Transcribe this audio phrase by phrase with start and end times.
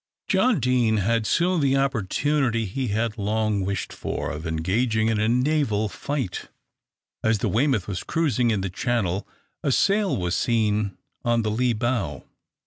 [0.27, 5.29] John Deane had soon the opportunity he had long wished for, of engaging in a
[5.29, 6.47] naval fight.
[7.23, 9.27] As the "Weymouth" was cruising in the Channel,
[9.61, 12.23] a sail was seen on the lee bow.